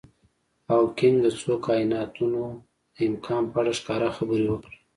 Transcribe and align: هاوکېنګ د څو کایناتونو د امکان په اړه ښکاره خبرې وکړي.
هاوکېنګ 0.69 1.17
د 1.21 1.27
څو 1.39 1.53
کایناتونو 1.65 2.43
د 2.95 2.97
امکان 3.09 3.43
په 3.51 3.57
اړه 3.61 3.71
ښکاره 3.79 4.09
خبرې 4.17 4.47
وکړي. 4.49 4.77